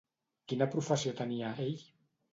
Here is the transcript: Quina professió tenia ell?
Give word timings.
Quina 0.53 0.67
professió 0.71 1.13
tenia 1.23 1.55
ell? 1.69 1.87